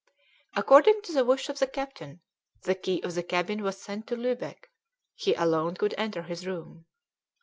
[0.55, 2.21] According to the wish of the captain,
[2.63, 4.71] the key of the cabin was sent to Lubeck;
[5.13, 6.87] he alone could enter his room.